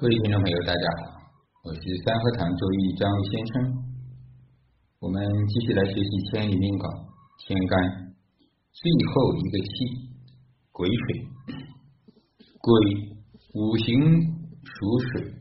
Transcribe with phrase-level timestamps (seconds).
[0.00, 1.18] 各位听众朋友，大家好，
[1.64, 3.82] 我是三合堂周易张先生。
[5.00, 5.98] 我们继续来学习
[6.30, 6.86] 《千里命稿》
[7.42, 8.14] 天干。
[8.70, 9.74] 最后一个气
[10.70, 11.26] 癸水，
[12.62, 12.70] 癸
[13.54, 14.22] 五行
[14.62, 15.34] 属水，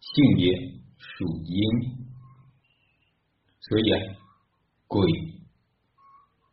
[0.00, 0.56] 性别
[0.96, 1.60] 属阴，
[3.60, 4.00] 所以啊，
[4.88, 5.04] 癸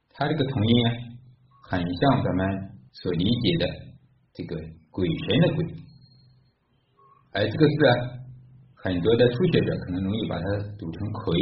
[0.09, 0.91] 它这个同音啊，
[1.71, 3.95] 很像咱们所理解的
[4.33, 4.76] 这个。
[4.97, 5.63] 鬼神的鬼，
[7.33, 7.93] 而这个字啊，
[8.73, 10.43] 很多的初学者可能容易把它
[10.75, 11.37] 读成葵。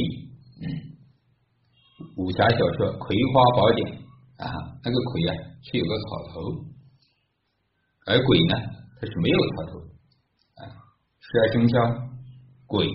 [2.17, 3.87] 武侠小说《葵花宝典》
[4.43, 4.51] 啊，
[4.83, 5.31] 那个葵啊
[5.63, 6.67] 是有个草头，
[8.07, 8.59] 而鬼呢，
[8.99, 9.79] 它是没有草头。
[10.59, 10.75] 啊，
[11.23, 11.79] 十二生肖
[12.67, 12.85] 鬼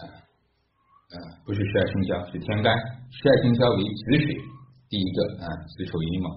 [0.00, 2.72] 啊啊，不是十二生肖，是天干。
[3.12, 4.34] 十二生肖为子水，
[4.88, 6.28] 第一个啊，子丑寅卯，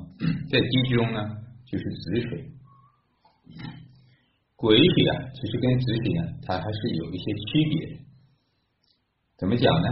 [0.51, 1.23] 在地之中呢，
[1.65, 2.51] 就是子水。
[4.55, 7.99] 癸水啊，其实跟子水呢，它还是有一些区别。
[9.37, 9.87] 怎么讲呢？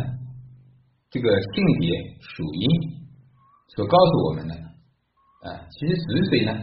[1.10, 1.90] 这个性别
[2.22, 2.70] 属阴，
[3.76, 6.54] 所告诉我们的啊，其实子水呢，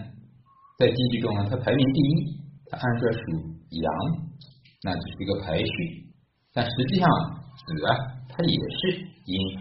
[0.78, 3.18] 在地支中呢，它排名第一，它按说属
[3.70, 3.92] 阳，
[4.82, 6.06] 那只是一个排序。
[6.54, 7.08] 但实际上
[7.66, 7.96] 子啊，
[8.30, 9.60] 它也是阴，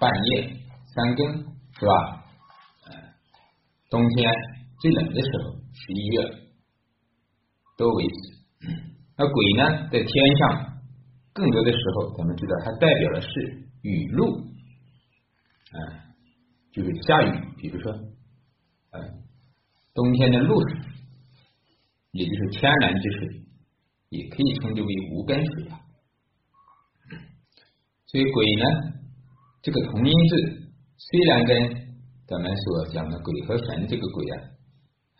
[0.00, 0.56] 半夜
[0.94, 1.26] 三更
[1.78, 2.24] 是吧？
[3.90, 4.32] 冬天
[4.84, 6.44] 最冷的时候，十一月。
[7.78, 8.68] 都为止，
[9.16, 10.78] 那鬼呢，在天上
[11.32, 13.28] 更多的时候，咱们知道它代表的是
[13.80, 14.36] 雨露，
[15.72, 15.78] 啊，
[16.70, 17.90] 就是下雨，比如说，
[18.90, 19.00] 啊，
[19.92, 20.78] 冬天的露水，
[22.12, 23.42] 也就是天然之水，
[24.10, 25.80] 也可以称之为无根水啊。
[28.06, 28.64] 所以鬼呢，
[29.62, 30.36] 这个同音字
[30.96, 31.56] 虽然跟
[32.28, 34.53] 咱们所讲的鬼和神这个鬼啊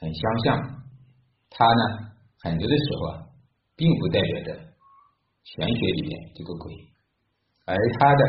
[0.04, 0.84] 很相像，
[1.48, 2.12] 它呢。
[2.44, 3.24] 很多的时候啊，
[3.74, 4.54] 并不代表着
[5.44, 6.74] 玄学里面这个鬼，
[7.64, 8.22] 而它的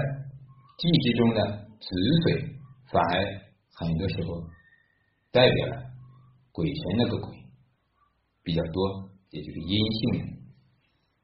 [0.78, 1.86] 地支中的子
[2.24, 2.56] 水
[2.90, 3.26] 反而
[3.74, 4.42] 很多时候
[5.34, 5.84] 代表了
[6.54, 7.36] 鬼神那个鬼
[8.42, 10.42] 比较多，也就是阴性的。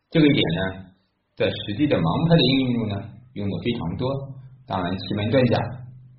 [0.09, 0.92] 这个点呢，
[1.38, 2.96] 在实际的盲派的应用中呢，
[3.36, 4.36] 用的非常多。
[4.68, 5.56] 当然，奇门遁甲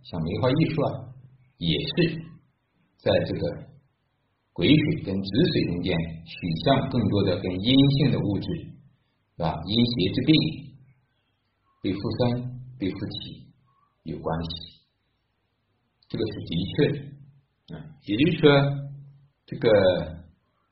[0.00, 1.12] 像梅花易数啊，
[1.58, 2.16] 也是
[2.96, 3.71] 在这个。
[4.54, 5.96] 癸水跟子水中间
[6.26, 6.32] 取
[6.62, 8.46] 向更多的跟阴性的物质，
[9.34, 9.54] 是吧？
[9.64, 10.34] 阴邪之病，
[11.82, 13.46] 被附身、被附体
[14.02, 14.50] 有关系，
[16.06, 16.98] 这个是的确的。
[17.74, 18.50] 啊，也就是说，
[19.46, 19.70] 这个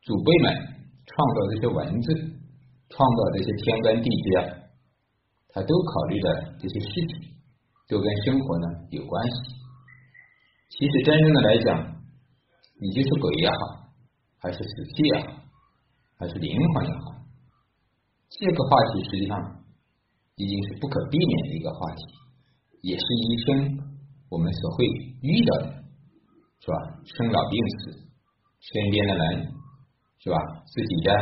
[0.03, 0.53] 祖辈们
[1.07, 2.13] 创造这些文字，
[2.91, 4.45] 创造这些天干地支啊，
[5.49, 7.33] 他都考虑的这些事情，
[7.89, 9.37] 都跟生活呢有关系。
[10.69, 12.00] 其实真正的来讲。
[12.83, 13.93] 你就是鬼也好，
[14.39, 15.43] 还是死气也好，
[16.17, 17.13] 还是灵魂也好，
[18.31, 19.37] 这个话题实际上
[20.37, 22.03] 已经是不可避免的一个话题，
[22.81, 23.79] 也是一生
[24.31, 24.87] 我们所会
[25.21, 25.85] 遇到的，
[26.61, 26.77] 是吧？
[27.05, 27.91] 生老病死，
[28.61, 29.53] 身边的人，
[30.19, 30.37] 是吧？
[30.65, 31.13] 自己的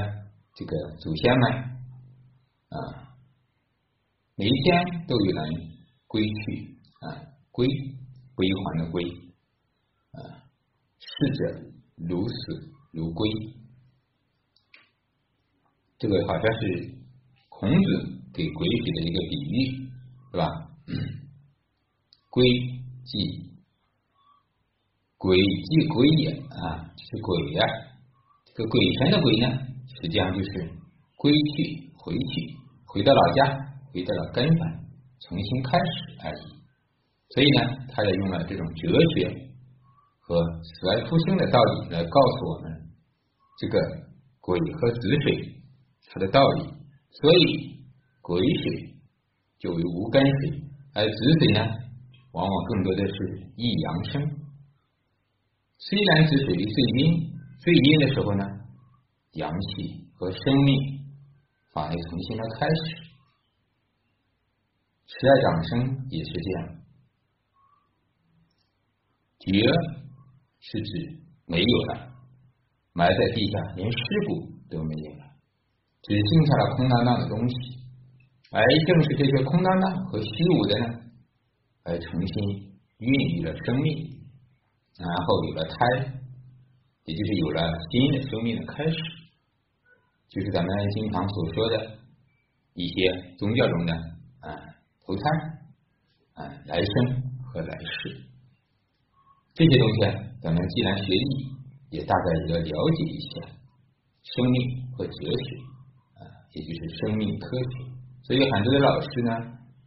[0.54, 1.52] 这个祖先们
[2.68, 2.78] 啊，
[4.36, 5.50] 每一天都有人
[6.06, 7.18] 归去啊，
[7.50, 7.66] 归
[8.36, 9.27] 归还的归。
[11.18, 11.40] 逝者
[11.96, 12.34] 如死
[12.92, 13.28] 如归，
[15.98, 16.94] 这个好像是
[17.48, 19.90] 孔子给鬼水的一个比喻，
[20.30, 20.46] 是吧？
[22.30, 22.44] 归
[23.04, 23.50] 即
[25.16, 27.66] 鬼即归也啊，就是鬼呀。
[28.44, 29.48] 这个鬼神的鬼呢，
[30.00, 30.70] 实际上就是
[31.16, 32.54] 归去、回去、
[32.86, 33.58] 回到老家、
[33.92, 34.58] 回到了根本，
[35.20, 36.42] 重新开始而已。
[37.30, 39.47] 所以呢，他也用了这种哲学。
[40.28, 42.70] 和死而复生的道理来告诉我们，
[43.58, 43.80] 这个
[44.42, 45.62] 鬼和子水
[46.12, 46.64] 它的道理。
[47.10, 47.80] 所以
[48.20, 48.94] 鬼水
[49.58, 50.62] 就为无根水，
[50.92, 51.60] 而子水呢，
[52.32, 53.14] 往往更多的是
[53.56, 54.22] 易阳生。
[55.78, 58.44] 虽然子水最阴，最阴的时候呢，
[59.32, 61.08] 阳气和生命
[61.72, 62.74] 反而重新的开始。
[65.06, 66.76] 十二长生也是这样，
[69.40, 69.97] 绝。
[70.60, 72.12] 是指没有了，
[72.92, 75.24] 埋在地下，连尸骨都没有了，
[76.02, 77.54] 只剩下了空荡荡的东西。
[78.50, 80.28] 而正是这些空荡荡和虚
[80.58, 81.00] 无的呢，
[81.84, 82.44] 而重新
[82.98, 84.20] 孕育了生命，
[84.98, 85.76] 然后有了胎，
[87.04, 88.96] 也就是有了新的生命的开始，
[90.28, 91.98] 就是咱们经常所说的
[92.74, 93.94] 一些宗教中的
[94.40, 94.56] 啊
[95.04, 95.22] 投胎
[96.34, 98.24] 啊来生和来世
[99.54, 100.24] 这些东西啊。
[100.40, 101.50] 咱们既然学艺，
[101.90, 103.48] 也大概也要了解一下。
[104.22, 105.56] 生命和哲学
[106.18, 107.70] 啊，也就是生命科学。
[108.22, 109.32] 所以很多的老师呢，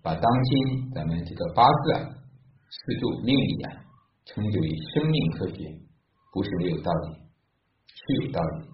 [0.01, 1.99] 把当今咱们这个八字啊、
[2.69, 3.85] 四柱命理啊，
[4.25, 5.55] 称之为生命科学，
[6.33, 7.15] 不是没有道理，
[7.87, 8.67] 是有道理。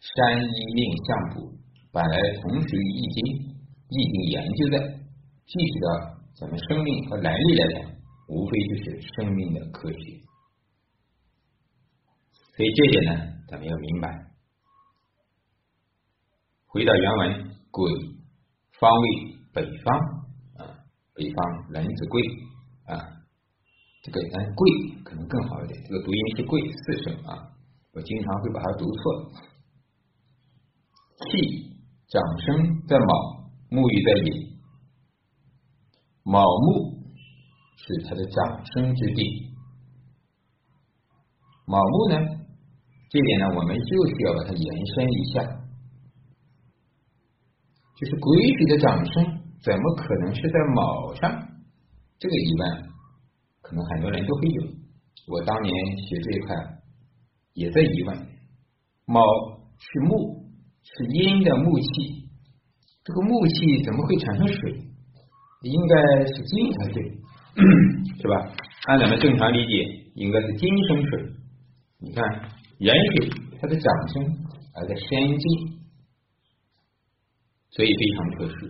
[0.00, 1.52] 山医命相卜
[1.92, 3.16] 本来同属于易经，
[3.90, 4.78] 易经研究的，
[5.44, 5.86] 具体到
[6.34, 7.90] 咱们生命和来历来讲，
[8.28, 10.27] 无非就是生命的科学。
[12.58, 13.12] 所以这点呢，
[13.46, 14.08] 咱们要明白。
[16.66, 17.88] 回到原文，鬼
[18.80, 19.08] 方位
[19.52, 19.96] 北方
[20.58, 20.66] 啊，
[21.14, 22.20] 北方人子贵
[22.86, 22.98] 啊，
[24.02, 24.70] 这个嗯贵
[25.04, 27.54] 可能更好一点，这个读音是贵四声啊，
[27.92, 29.30] 我经常会把它读错。
[31.30, 31.78] 气
[32.08, 34.58] 长生在卯，木鱼在寅，
[36.24, 37.04] 卯木
[37.76, 39.54] 是它的长生之地。
[41.66, 42.37] 卯木呢，
[43.08, 45.42] 这点呢，我们就需要把它延伸一下，
[47.96, 49.24] 就是癸水的掌声
[49.62, 51.48] 怎么可能是在卯上？
[52.18, 52.90] 这个疑问
[53.62, 54.62] 可能很多人都会有。
[55.28, 56.56] 我当年学这一块
[57.54, 58.16] 也在疑问，
[59.06, 59.22] 卯
[59.78, 60.38] 是木。
[60.90, 62.30] 是阴的木气，
[63.04, 64.72] 这个木气怎么会产生水？
[65.60, 67.02] 应该是金才对，
[68.22, 68.54] 是吧？
[68.86, 71.32] 按咱们正常理解，应该是金生水。
[71.98, 72.24] 你看，
[72.78, 73.28] 壬水
[73.60, 75.78] 它的长生而在先金，
[77.70, 78.66] 所以非常特殊。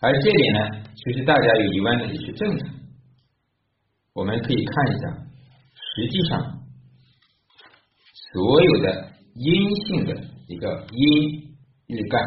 [0.00, 2.74] 而这点呢，其实大家有疑问的也是正常。
[4.14, 5.26] 我们可以看一下，
[5.74, 6.62] 实际上
[8.32, 10.14] 所有的阴性的
[10.48, 11.42] 一个阴。
[11.88, 12.22] 日干，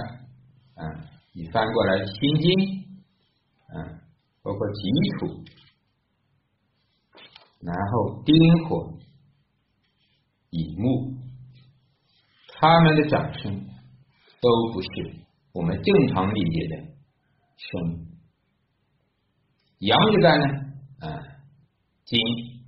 [0.76, 2.52] 啊，你翻过来辛金，
[3.66, 3.98] 啊，
[4.44, 4.82] 包括己
[5.18, 5.44] 土，
[7.62, 8.36] 然后丁
[8.66, 9.00] 火、
[10.52, 11.15] 乙木，
[12.58, 13.54] 他们的长生
[14.42, 14.88] 都不是
[15.54, 16.76] 我们正常理解的
[17.58, 18.08] 生。
[19.80, 20.46] 阳日干呢，
[21.00, 21.22] 啊，
[22.06, 22.20] 金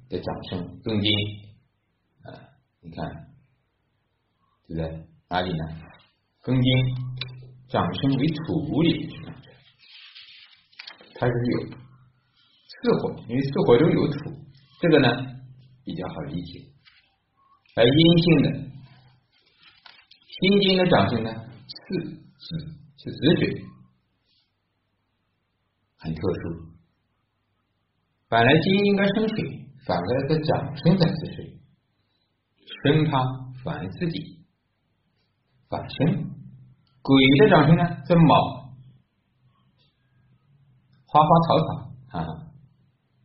[0.10, 1.10] 的长生更金，
[2.24, 2.28] 啊，
[2.82, 3.06] 你看，
[4.68, 5.08] 对不对？
[5.30, 5.64] 哪里呢？
[6.44, 6.68] 庚金
[7.70, 9.10] 长生为土里，
[11.16, 14.32] 它是有四火，因为四火中有土，
[14.82, 15.10] 这个呢
[15.84, 16.60] 比较好理解。
[17.76, 18.48] 而阴性的
[20.40, 22.20] 辛金的长生呢，是子
[22.98, 23.66] 是子水，
[25.98, 26.78] 很特殊。
[28.30, 29.36] 本来金应该生水，
[29.84, 31.60] 反过来在长生在子水，
[32.84, 33.18] 生它
[33.64, 34.46] 反而自己
[35.70, 36.30] 反生。
[37.02, 38.76] 鬼的长生呢，在卯，
[41.08, 42.26] 花花草草啊，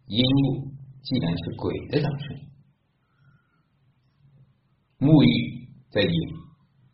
[0.06, 0.72] 阴木
[1.02, 2.38] 既然是鬼的长生，
[4.96, 6.10] 木玉在阴，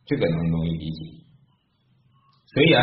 [0.09, 1.25] 这个能容易理解。
[2.47, 2.83] 所以啊，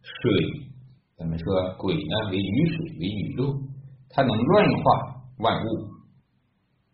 [0.00, 0.70] 水，
[1.18, 3.68] 咱们说鬼呢为雨水为雨露，
[4.08, 4.82] 它能润化
[5.38, 5.90] 万物，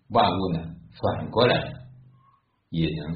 [0.08, 1.54] 万物呢反过来
[2.70, 3.14] 也能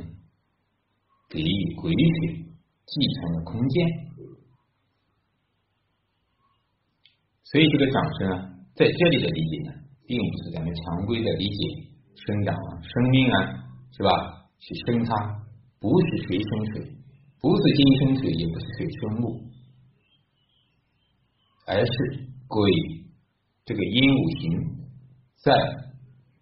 [1.28, 2.38] 给予鬼水。
[2.84, 3.88] 继承的空间，
[7.44, 9.72] 所以这个掌声啊，在这里的理解呢，
[10.04, 11.88] 并不是咱们常规的理解
[12.26, 13.64] 生长啊、生命啊，
[13.96, 14.10] 是吧？
[14.58, 15.14] 去生它，
[15.82, 16.94] 不是水生水，
[17.40, 19.50] 不是金生水，也不是水生木，
[21.66, 21.92] 而是
[22.46, 22.70] 癸
[23.64, 24.42] 这个阴五行
[25.42, 25.52] 在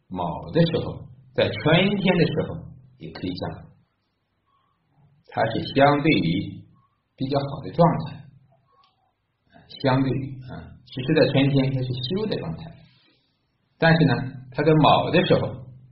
[0.08, 2.56] 卯的时候，在春天的时候，
[2.98, 3.70] 也可以讲。
[5.32, 6.60] 它是相对于
[7.16, 8.24] 比较好的状态，
[9.82, 12.64] 相对于啊，其实，在春天它是休的状态，
[13.78, 14.14] 但是呢，
[14.50, 15.48] 它在卯的时候，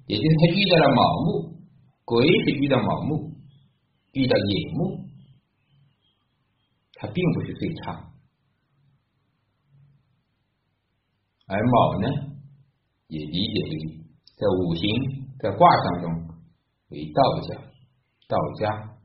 [0.07, 1.57] 也就是它遇到了卯木，
[2.05, 3.28] 癸是遇到卯木，
[4.13, 5.05] 遇到寅木，
[6.95, 8.11] 它并不是最差，
[11.47, 12.09] 而卯呢，
[13.09, 14.05] 也理解为
[14.37, 16.35] 在五行在卦象中
[16.89, 17.55] 为道家，
[18.29, 18.99] 道家。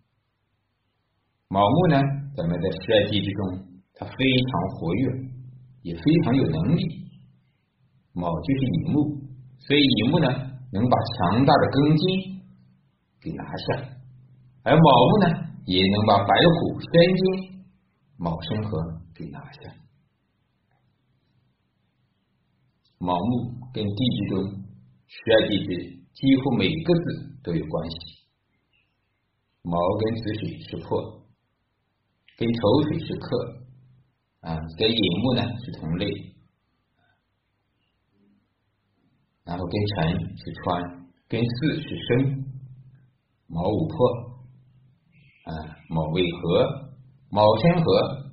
[1.49, 2.01] 卯木呢，
[2.35, 5.11] 咱们在十二地支中，它非常活跃，
[5.83, 6.81] 也非常有能力。
[8.13, 9.21] 卯就是乙木，
[9.59, 10.27] 所以乙木呢，
[10.71, 12.41] 能把强大的庚金
[13.21, 13.99] 给拿下，
[14.63, 15.27] 而卯木呢，
[15.65, 17.65] 也能把白虎申金、
[18.17, 19.75] 卯申合给拿下。
[22.97, 24.63] 卯木跟地支中
[25.07, 25.67] 十二地支
[26.13, 27.97] 几乎每个字都有关系，
[29.63, 31.21] 卯跟子水是破。
[32.35, 33.27] 跟丑水是克
[34.39, 36.07] 啊，跟寅木呢是同类，
[39.43, 40.81] 然后跟辰是穿，
[41.27, 41.47] 跟巳
[41.79, 42.43] 是生，
[43.45, 44.32] 卯午破，
[45.43, 45.51] 啊，
[45.89, 46.93] 卯未合，
[47.29, 48.31] 卯申合，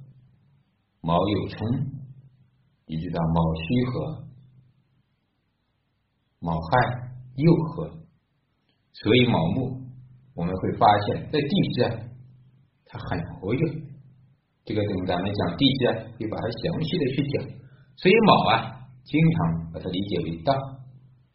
[1.00, 1.59] 卯酉冲，
[2.87, 4.25] 一直到卯戌合，
[6.38, 7.90] 卯亥又合，
[8.93, 9.83] 所以卯木
[10.35, 11.90] 我们会发现，在地支啊，
[12.87, 13.61] 它很活跃。
[14.64, 17.43] 这个等咱们讲地支啊，会把它详细的去讲。
[17.97, 20.55] 所以卯啊，经常把它理解为道，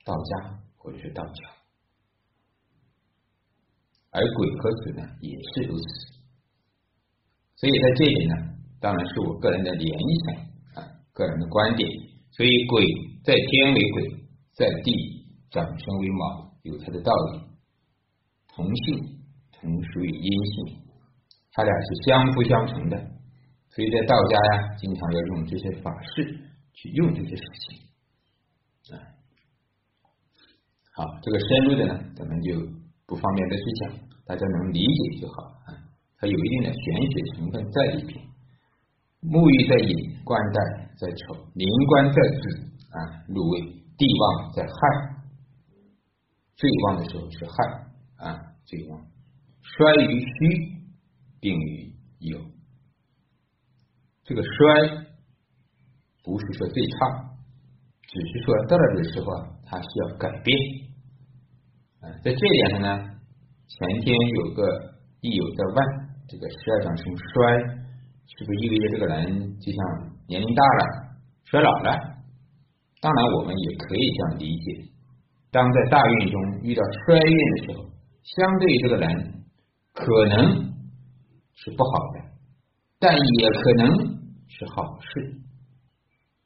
[0.05, 1.54] 道家或者是道教。
[4.15, 5.85] 而鬼和子呢，也是如此。
[7.57, 8.35] 所以在这里呢，
[8.79, 9.91] 当然是我个人的联
[10.23, 10.35] 想
[10.75, 11.89] 啊，个人的观点。
[12.31, 12.85] 所以鬼
[13.25, 14.03] 在天为鬼，
[14.53, 14.93] 在地
[15.51, 17.41] 长生为卯，有它的道理。
[18.47, 19.19] 同性
[19.51, 20.79] 同属于阴性，
[21.51, 22.97] 它俩是相辅相成的。
[23.69, 26.39] 所以在道家呀，经常要用这些法式
[26.73, 28.95] 去用这些属性。
[28.95, 29.03] 啊，
[30.93, 32.84] 好，这个深入的呢，咱们就。
[33.07, 33.91] 不方便再去讲，
[34.25, 35.77] 大家能理解就好啊。
[36.17, 38.25] 它有一定的玄学成分在里边。
[39.21, 42.41] 沐浴在寅，冠带在丑，临官在子
[42.93, 42.97] 啊，
[43.27, 43.61] 入位，
[43.97, 44.71] 地旺在亥，
[46.55, 47.53] 最旺的时候是亥
[48.17, 49.05] 啊，最旺。
[49.61, 50.29] 衰于戌，
[51.39, 52.39] 病于酉。
[54.23, 55.05] 这个衰
[56.23, 56.95] 不是说最差，
[58.01, 60.57] 只是说到了这个时候啊，它需要改变。
[62.23, 62.97] 在这一点上呢，
[63.67, 64.63] 前天有个
[65.21, 65.77] 亦有在问，
[66.27, 67.57] 这个十二长生衰，
[68.25, 69.79] 是不是意味着这个人就像
[70.27, 71.91] 年龄大了、衰老了？
[73.01, 74.91] 当然，我们也可以这样理解。
[75.51, 77.89] 当在大运中遇到衰运的时候，
[78.23, 79.43] 相对这个人
[79.93, 80.73] 可能
[81.53, 82.21] 是不好的，
[82.99, 83.87] 但也可能
[84.47, 85.41] 是好事。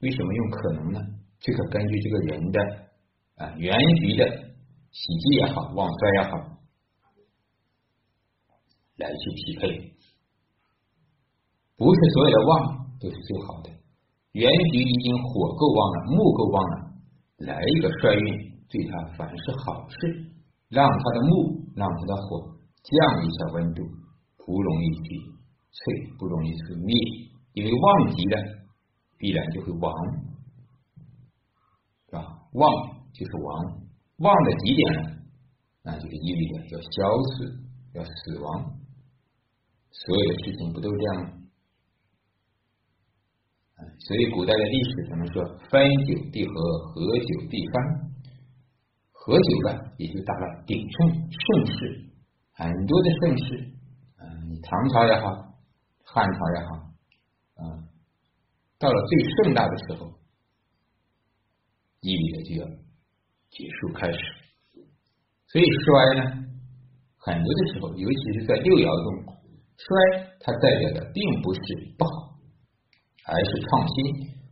[0.02, 1.00] 为什么用可能呢？
[1.40, 2.62] 这个根据这个人的
[3.38, 4.49] 啊原局的。
[4.92, 6.38] 喜忌也好，旺衰也好，
[8.98, 9.94] 来去匹配，
[11.78, 13.70] 不是所有的旺都是最好的。
[14.32, 16.94] 原局已经火够旺了，木够旺了，
[17.38, 20.32] 来一个衰运，对他反是好事，
[20.70, 23.84] 让他的木，让他的火降一下温度，
[24.38, 25.04] 不容易去
[25.72, 26.96] 脆，不容易去灭，
[27.54, 28.42] 因为旺极了，
[29.18, 29.94] 必然就会亡，
[32.08, 32.24] 是吧？
[32.54, 32.72] 旺
[33.14, 33.89] 就是亡。
[34.20, 35.00] 旺的极点呢，
[35.84, 36.88] 那就是意味着要消
[37.26, 37.58] 失、
[37.94, 38.78] 要死亡，
[39.92, 41.34] 所有的事情不都这样吗？
[44.00, 45.44] 所以古代的历史怎么说？
[45.70, 46.54] 分久必合，
[46.90, 48.10] 合久必分。
[49.12, 52.10] 合久了，也就达到了鼎盛盛世，
[52.52, 53.74] 很多的盛世，
[54.18, 55.56] 嗯，你唐朝也好，
[56.04, 56.76] 汉朝也好，
[57.56, 57.88] 啊，
[58.80, 60.20] 到了最盛大的时候，
[62.02, 62.89] 意味着就要。
[63.52, 64.20] 结束开始，
[65.48, 66.22] 所以衰呢，
[67.18, 69.36] 很多的时候，尤其是在六爻中，
[69.76, 69.86] 衰
[70.40, 71.60] 它代表的并不是
[71.98, 72.38] 不好，
[73.26, 73.96] 而是创新，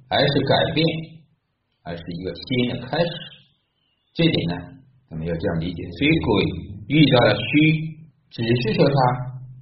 [0.09, 0.83] 而是改变，
[1.83, 3.11] 而是一个新的开始。
[4.13, 4.55] 这点呢，
[5.09, 5.79] 我们要这样理解。
[5.97, 6.27] 所以鬼
[6.89, 7.47] 遇到了虚，
[8.31, 8.97] 只是说他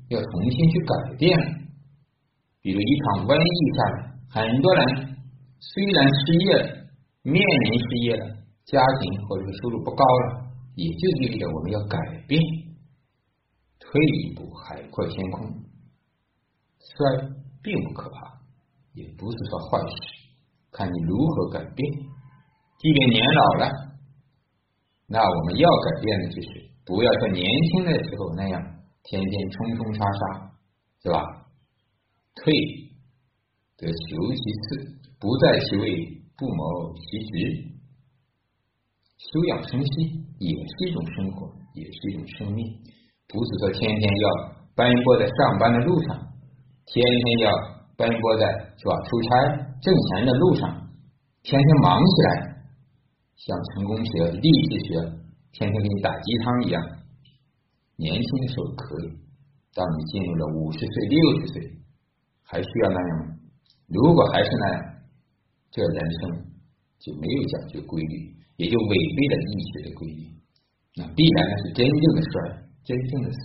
[0.10, 1.46] 要重新去改变了。
[2.62, 3.96] 比如一场瘟疫下来，
[4.32, 4.82] 很多人
[5.60, 6.88] 虽然失业了，
[7.22, 8.45] 面临失业了。
[8.66, 12.42] 家庭或者是收入不高了，也就意味着我们要改变，
[13.80, 15.46] 退一步海阔天空。
[16.80, 17.30] 衰
[17.62, 18.42] 并不可怕，
[18.94, 19.96] 也不是说坏事，
[20.72, 21.94] 看你如何改变。
[22.78, 23.72] 即便年老了，
[25.08, 26.50] 那我们要改变的就是
[26.86, 28.62] 不要像年轻的时候那样
[29.04, 30.52] 天天冲冲杀杀，
[31.04, 31.22] 是吧？
[32.36, 32.52] 退
[33.78, 33.94] 则求
[34.34, 37.75] 其次，不再其位，不谋其职。
[39.18, 39.92] 休养生息
[40.40, 42.66] 也是一种生活，也是一种生命，
[43.28, 44.30] 不是说天天要
[44.76, 46.16] 奔波在上班的路上，
[46.86, 47.52] 天天要
[47.98, 48.46] 奔波在
[48.78, 49.30] 是吧出差
[49.82, 50.70] 挣钱的路上，
[51.44, 52.66] 天天忙起来，
[53.36, 55.00] 像成功学、励志学，
[55.54, 56.84] 天天给你打鸡汤一样。
[57.98, 59.08] 年轻的时候可以，
[59.74, 61.62] 当你进入了五十岁、六十岁，
[62.44, 63.36] 还需要那样吗？
[63.88, 64.84] 如果还是那样，
[65.72, 66.46] 这人生
[67.00, 68.36] 就没有讲究规律。
[68.58, 70.32] 也就违背了医学的规律，
[70.96, 72.34] 那必然呢是真正的衰，
[72.86, 73.38] 真正的死。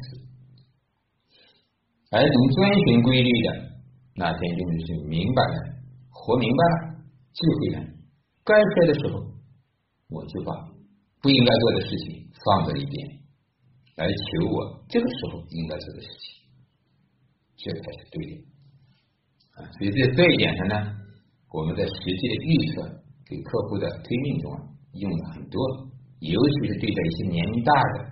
[2.12, 3.48] 而能遵循规律的，
[4.14, 7.02] 那天真的是明白了，活明白了，
[7.32, 7.84] 智慧了。
[8.44, 9.18] 该衰的时候，
[10.10, 10.54] 我就把
[11.20, 13.20] 不应该做的事情放在一边，
[13.96, 16.46] 来求我这个时候应该做的事情，
[17.56, 18.44] 这才是对的。
[19.56, 20.96] 啊，所以在这一点上呢，
[21.50, 22.99] 我们在实际的预测
[23.30, 24.58] 给客户的推命中啊。
[24.94, 25.62] 用了很多，
[26.18, 28.10] 尤其是对待一些年龄大的、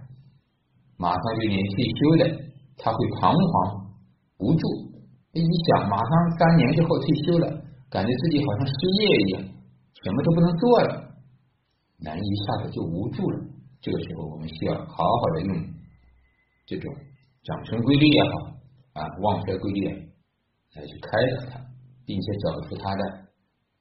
[0.97, 2.23] 马上就年退休的
[2.77, 3.91] 他会彷徨
[4.39, 4.63] 无助。
[5.33, 7.51] 一想，马上三年之后退休了，
[7.91, 9.43] 感觉自己好像失业一样，
[10.05, 11.19] 什么都不能做了，
[11.99, 13.41] 人一下子就无助了。
[13.81, 15.57] 这个时候，我们需要好好的用
[16.65, 16.95] 这种
[17.43, 18.31] 长生规律也好
[18.93, 21.61] 啊，旺衰规律来去开导他，
[22.07, 23.27] 并且找出他的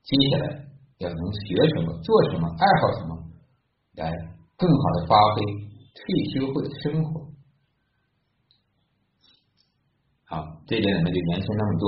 [0.01, 0.66] 接下来
[0.99, 3.11] 要能学什么、做什么、爱好什么，
[3.95, 4.11] 来
[4.57, 5.41] 更好的发挥
[5.93, 6.01] 退
[6.33, 7.27] 休后的生活。
[10.25, 11.87] 好，这点我们就延伸那么多，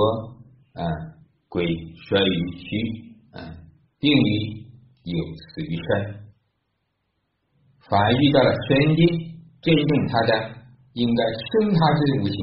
[0.73, 0.85] 嗯，
[1.49, 1.65] 鬼
[2.07, 2.67] 衰于虚，
[3.33, 3.67] 嗯，
[3.99, 4.63] 病于
[5.03, 6.19] 有死于衰。
[7.89, 9.01] 凡遇到了生地，
[9.61, 10.55] 真正他的
[10.93, 12.37] 应该生他之五行，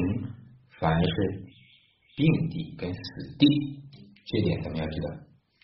[0.81, 1.45] 反而是
[2.17, 3.47] 病地跟死地，
[4.27, 5.09] 这点咱们要知道，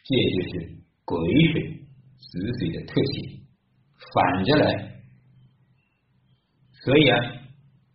[0.04, 0.81] 这就是
[1.20, 3.44] 癸水子水的特性，
[4.12, 5.02] 反着来。
[6.72, 7.18] 所以啊，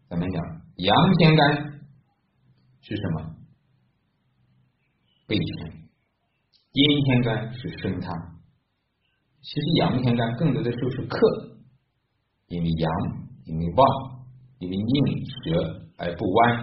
[0.10, 0.42] 咱们讲
[0.78, 1.82] 阳天干
[2.82, 3.36] 是什么？
[5.28, 5.72] 背生，
[6.72, 8.12] 阴天干是生他。
[9.42, 11.18] 其实阳天干更多的时候是克。
[12.48, 12.92] 因为阳，
[13.44, 13.86] 因为旺，
[14.60, 16.56] 因为宁折而不弯，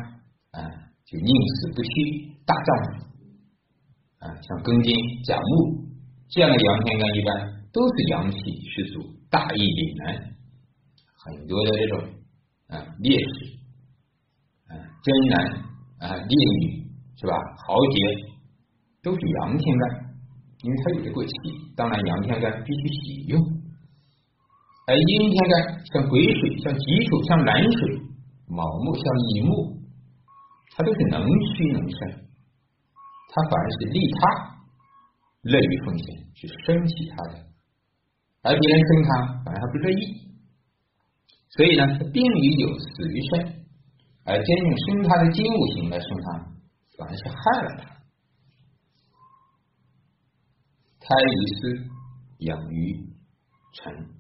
[0.52, 0.64] 啊，
[1.04, 3.04] 就宁死不屈，大丈夫，
[4.20, 5.83] 啊，像庚金、甲木
[6.31, 8.38] 这样的阳天干，一般都是阳气
[8.71, 10.35] 十足、大义凛然，
[11.16, 11.95] 很多的这种
[12.69, 13.35] 啊烈士，
[14.69, 15.35] 啊真男
[16.00, 16.85] 啊烈女
[17.16, 17.33] 是吧？
[17.66, 17.97] 豪杰
[19.02, 19.85] 都是阳天干，
[20.62, 21.33] 因为他有这个气，
[21.76, 23.38] 当然阳天干必须喜用。
[24.87, 27.81] 而阴天干像癸水、像己土、像壬水、
[28.49, 29.81] 卯木、像乙木，
[30.76, 32.11] 它都是能屈能伸，
[33.31, 34.53] 它反而是利他，
[35.44, 37.46] 乐于奉献，去升起他的，
[38.42, 40.28] 而别人生他反而还不乐意，
[41.50, 43.64] 所以呢，他病于有，死于身，
[44.24, 46.52] 而兼用生他的金五行来生他，
[46.99, 47.95] 反而是害了他。
[51.00, 51.90] 胎于斯，
[52.38, 53.06] 养于
[53.75, 54.14] 辰。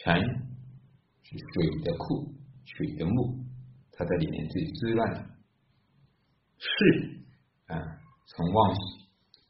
[0.00, 0.14] 辰
[1.22, 2.32] 是水的库，
[2.64, 3.44] 水的木，
[3.90, 5.26] 它在里面最滋润的。
[6.56, 7.24] 是
[7.66, 8.76] 啊，从旺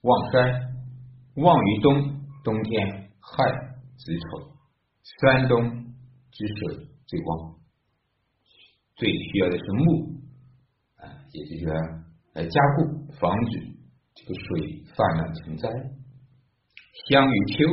[0.02, 0.50] 旺衰，
[1.36, 1.94] 旺于冬，
[2.44, 3.44] 冬天亥
[3.98, 4.56] 子丑，
[5.20, 5.60] 山东
[6.30, 7.56] 之水最旺，
[8.96, 10.20] 最需要的是木
[10.96, 11.74] 啊，也就是说
[12.34, 13.58] 来加固，防止
[14.14, 15.68] 这个水泛滥成灾。
[17.08, 17.64] 相于秋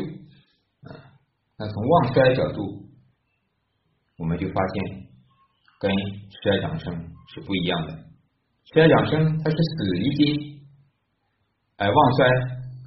[0.90, 1.14] 啊。
[1.58, 2.90] 那从旺衰角度，
[4.18, 5.08] 我们就发现
[5.80, 5.92] 跟
[6.42, 6.94] 衰长生
[7.34, 8.06] 是不一样的。
[8.74, 10.55] 衰长生它是死于金，
[11.78, 12.26] 而旺衰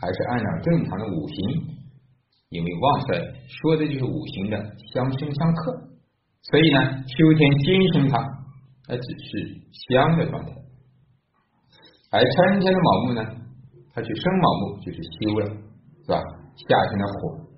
[0.01, 1.37] 还是按照正常的五行，
[2.49, 4.57] 因为旺衰说的就是五行的
[4.93, 5.89] 相生相克，
[6.43, 8.19] 所以呢，秋天金生它，
[8.85, 10.53] 它只是相的状态，
[12.13, 13.23] 而春天的卯木呢，
[13.93, 15.47] 它去生卯木就是休了，
[16.05, 16.23] 是吧？
[16.57, 17.49] 夏天的火。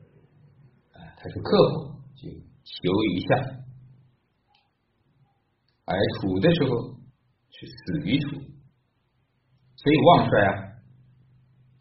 [1.22, 3.36] 它是克火，就求一下；
[5.84, 6.70] 而土的时候
[7.50, 8.40] 是死于土，
[9.76, 10.69] 所以旺衰啊，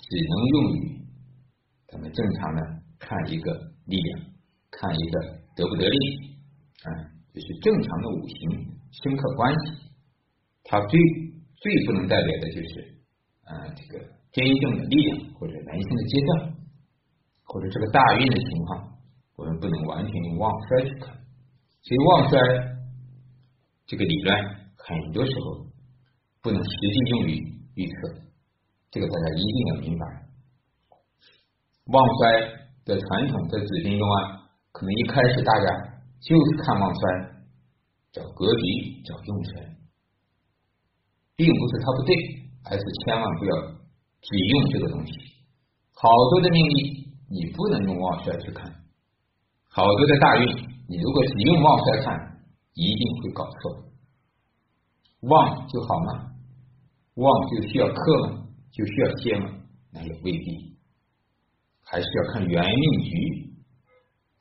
[0.10, 1.06] 只能用于
[1.88, 2.62] 咱们正常的
[2.98, 3.54] 看一个
[3.86, 4.20] 力量，
[4.72, 5.22] 看一个
[5.56, 5.98] 得不得力
[6.84, 6.90] 啊，
[7.34, 8.50] 就是正常的五行
[8.92, 9.92] 生克关系。
[10.64, 11.00] 它最
[11.56, 12.98] 最不能代表的就是
[13.44, 16.54] 啊，这个真正的力量或者人生的阶段，
[17.44, 18.90] 或者这个大运的情况。
[19.36, 21.16] 我们不能完全用旺衰去看，
[21.82, 22.40] 所以旺衰
[23.86, 24.38] 这个理论
[24.76, 25.66] 很多时候
[26.42, 27.36] 不能实际用于
[27.76, 28.22] 预测，
[28.92, 30.06] 这个大家一定要明白。
[31.86, 32.32] 旺衰
[32.86, 35.66] 的传统在子平中啊，可能一开始大家
[36.22, 37.02] 就是看旺衰，
[38.12, 39.78] 找格局，找用神，
[41.36, 42.16] 并不是它不对，
[42.66, 43.56] 而是千万不要
[44.22, 45.14] 只用这个东西。
[45.94, 48.72] 好多的命理你不能用旺衰去看。
[49.70, 50.48] 好多的大运，
[50.88, 52.42] 你如果只用旺衰看，
[52.74, 53.84] 一定会搞错。
[55.22, 56.32] 旺就好吗？
[57.16, 58.48] 旺就需要克吗？
[58.72, 59.62] 就需要泄吗？
[59.92, 60.78] 那也未必，
[61.82, 63.50] 还是要看原命局。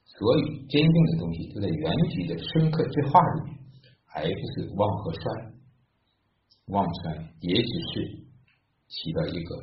[0.04, 3.58] 所以真正的东西都在原局的深刻之化里面，
[4.14, 5.22] 而不是旺和衰。
[6.66, 8.04] 旺衰也只是
[8.88, 9.56] 起到一个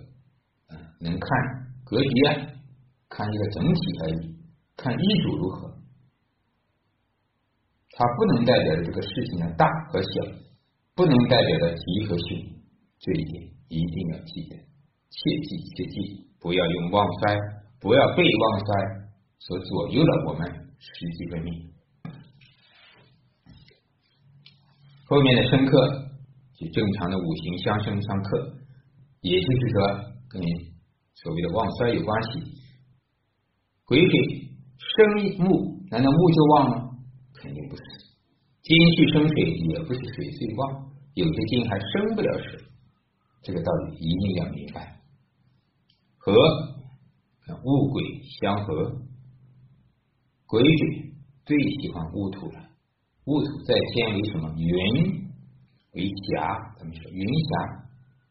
[0.69, 1.29] 嗯，能看
[1.83, 2.35] 格局啊，
[3.09, 4.35] 看一个整体而已。
[4.77, 5.77] 看一主如何，
[7.91, 10.07] 它不能代表这个事情的大和小，
[10.95, 12.27] 不能代表的吉和凶，
[12.99, 17.37] 这一点一定要记得，切记切记，不要用旺衰，
[17.79, 18.67] 不要被旺衰
[19.39, 20.47] 所左右了我们
[20.77, 21.71] 实际的命。
[25.07, 26.09] 后面的生克
[26.55, 28.57] 就正常的五行相生相克，
[29.21, 29.87] 也就是说
[30.29, 30.41] 跟
[31.13, 32.39] 所谓的旺衰有关系。
[33.85, 34.11] 癸水
[34.77, 36.89] 生木，难道木就旺吗？
[37.35, 37.83] 肯定不是。
[38.63, 42.64] 金去生水，也不是水最旺，有些金还生不了水。
[43.45, 44.99] 这个道理一定要明白。
[46.17, 46.33] 和
[47.63, 49.05] 戊癸相合，
[50.47, 51.13] 癸水
[51.45, 52.69] 最喜欢戊土了。
[53.25, 54.51] 戊土在天为什么？
[54.57, 55.29] 云
[55.91, 57.87] 为霞，咱们说云霞。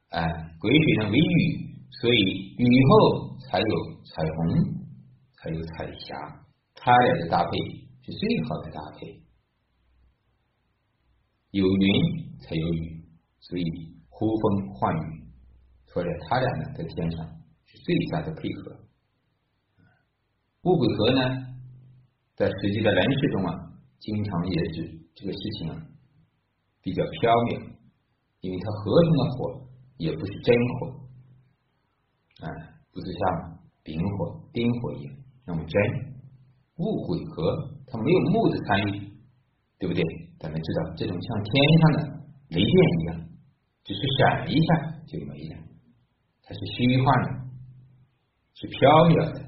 [0.09, 4.38] 哎，癸水呢为雨，所以雨后才有彩虹，
[5.37, 6.44] 才有彩霞。
[6.74, 7.57] 它俩的搭配
[8.03, 9.22] 是最好的搭配。
[11.53, 13.05] 有云才有雨，
[13.38, 13.62] 所以
[14.16, 15.27] 呼风唤雨，
[15.87, 17.27] 所以它俩呢在天上
[17.64, 17.74] 是。
[17.85, 18.79] 最佳的配合，
[20.62, 21.20] 戊癸合呢，
[22.37, 23.50] 在实际的人事中啊，
[23.98, 24.74] 经常也是
[25.14, 25.74] 这个事情啊
[26.81, 27.61] 比较飘渺，
[28.40, 30.87] 因为它合成的火也不是真火，
[32.46, 32.46] 啊，
[32.92, 36.14] 不是像丙火、丁火一样那么真。
[36.77, 39.12] 戊癸合，它没有木的参与，
[39.79, 40.03] 对不对？
[40.38, 41.98] 咱们知道，这种像天上的
[42.48, 43.29] 雷电一样，
[43.84, 44.68] 只是闪一下
[45.06, 45.62] 就没了，
[46.42, 47.44] 它是虚幻的。
[48.56, 49.40] 是飘渺的，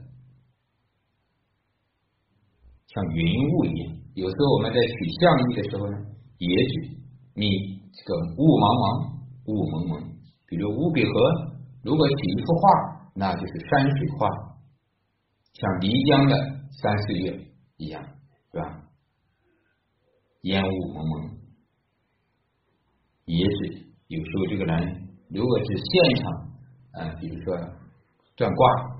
[2.89, 3.97] 像云雾一样。
[4.15, 5.97] 有时候我们在取象意的时候呢，
[6.39, 6.99] 也许
[7.35, 7.49] 你
[7.95, 8.85] 这个雾茫茫、
[9.47, 10.17] 雾蒙蒙。
[10.49, 11.11] 比如乌比河，
[11.85, 14.29] 如果取一幅画，那就是山水画，
[15.55, 16.33] 像漓江的
[16.73, 18.03] 三四月一样，
[18.51, 18.89] 是吧？
[20.43, 21.39] 烟雾蒙蒙，
[23.25, 26.33] 也许有时候这个人如果是现场
[26.93, 27.57] 啊，比如说
[28.37, 28.97] 转卦。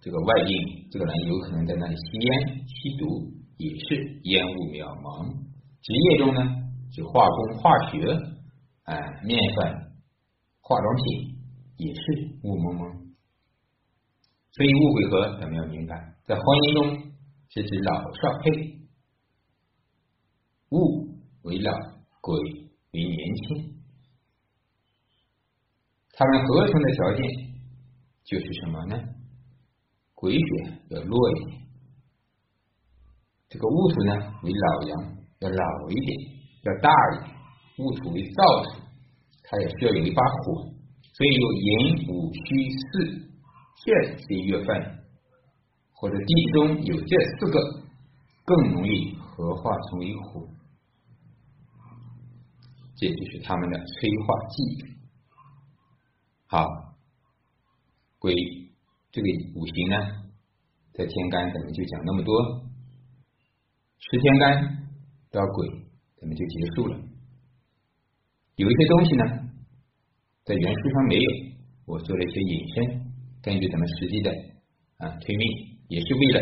[0.00, 5.32] 这个外境，这个人有可能在那里吸烟、吸毒，也是烟雾渺茫。
[5.80, 6.42] 职业中呢，
[6.92, 8.04] 就化工、化学，
[8.82, 9.72] 哎，面粉、
[10.60, 11.38] 化妆品
[11.78, 12.92] 也是雾蒙蒙。
[14.50, 17.12] 所以戊癸合，咱们要明白，在婚姻中
[17.48, 18.78] 是指老少配，
[20.68, 21.72] 物为老，
[22.20, 22.38] 鬼
[22.92, 23.73] 为年轻，
[26.16, 27.22] 他们合成的条件
[28.24, 28.96] 就是什么呢？
[30.14, 31.62] 癸水要弱一点，
[33.48, 36.20] 这个戊土呢为老阳，要老一点，
[36.62, 37.34] 要大一点。
[37.76, 38.80] 戊土为燥土，
[39.42, 40.62] 它也需要有一把火，
[41.12, 43.26] 所以有寅、午、戌、巳
[43.82, 45.04] 这些月份，
[45.92, 47.58] 或者地中有这四个，
[48.44, 50.46] 更容易合化成为火。
[52.94, 54.94] 这就是他们的催化剂。
[56.54, 56.62] 好，
[58.20, 58.32] 鬼。
[59.10, 59.96] 这个五行呢，
[60.92, 62.32] 在天干咱们就讲那么多，
[63.98, 64.62] 十天干
[65.32, 65.68] 到鬼，
[66.14, 66.96] 咱们就结束了。
[68.54, 69.24] 有一些东西呢，
[70.44, 71.30] 在原书上没有，
[71.86, 73.12] 我做了一些引申，
[73.42, 74.30] 根据咱们实际的
[74.98, 75.48] 啊推命，
[75.88, 76.40] 也是为了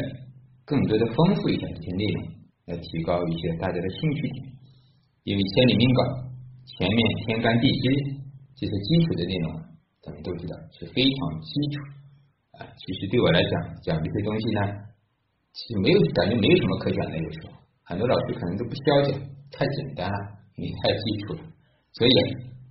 [0.66, 2.29] 更多的丰富一下这些内容，
[2.66, 4.44] 来提高一些大家的兴趣点。
[5.25, 6.03] 因为千里命稿
[6.66, 8.20] 前面天干地支
[8.57, 9.71] 这些基础的内容，
[10.02, 11.74] 咱们都知道是非常基础
[12.58, 12.66] 啊。
[12.76, 14.60] 其实对我来讲，讲这些东西呢，
[15.54, 17.16] 其实没有感觉没有什么可讲的。
[17.16, 17.52] 有时候
[17.84, 20.18] 很多老师可能都不需要讲，太简单了，
[20.56, 21.40] 因为太基础了。
[21.92, 22.10] 所以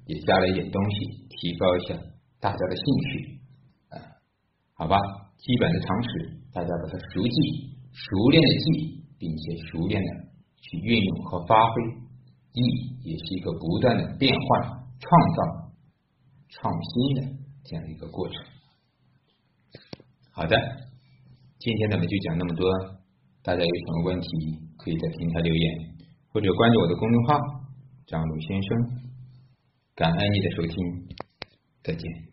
[0.05, 1.95] 也加了一点东西，提高一下
[2.39, 3.39] 大家的兴趣
[3.89, 3.95] 啊。
[4.73, 4.97] 好吧，
[5.37, 6.09] 基本的常识
[6.51, 7.37] 大家把它熟记、
[7.93, 10.09] 熟练的记，并且熟练的
[10.57, 11.81] 去运用和发挥，
[12.51, 12.61] 记
[13.03, 14.61] 也是一个不断的变换、
[14.99, 15.70] 创造、
[16.51, 17.21] 创新的
[17.63, 18.43] 这样一个过程。
[20.31, 20.55] 好的，
[21.59, 22.69] 今天咱们就讲那么多。
[23.43, 24.27] 大家有什么问题，
[24.77, 25.95] 可以在平台留言，
[26.29, 27.39] 或者关注我的公众号
[28.05, 29.01] “张鲁先生”。
[29.95, 31.07] 感恩你的收听，
[31.83, 32.30] 再见。